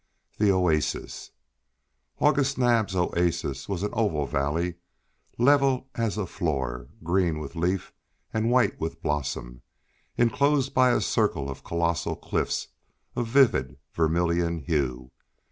THE 0.39 0.49
OASIS 0.49 1.29
AUGUST 2.17 2.57
NAAB'S 2.57 2.95
oasis 2.95 3.69
was 3.69 3.83
an 3.83 3.91
oval 3.93 4.25
valley, 4.25 4.73
level 5.37 5.89
as 5.93 6.17
a 6.17 6.25
floor, 6.25 6.87
green 7.03 7.37
with 7.37 7.55
leaf 7.55 7.93
and 8.33 8.49
white 8.49 8.79
with 8.79 9.03
blossom, 9.03 9.61
enclosed 10.17 10.73
by 10.73 10.89
a 10.89 11.01
circle 11.01 11.51
of 11.51 11.63
colossal 11.63 12.15
cliffs 12.15 12.69
of 13.15 13.27
vivid 13.27 13.77
vermilion 13.93 14.63
hue. 14.63 15.11